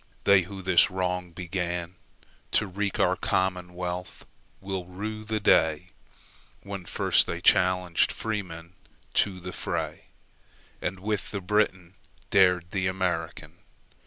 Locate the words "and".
10.81-10.99